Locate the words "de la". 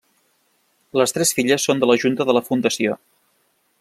1.83-1.99, 2.31-2.43